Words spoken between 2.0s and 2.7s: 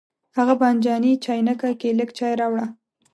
چای راوړه.